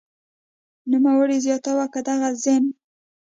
نوموړې 0.91 1.37
زیاتوي 1.45 1.85
که 1.93 1.99
دغه 2.07 2.29
زېنک 2.41 2.67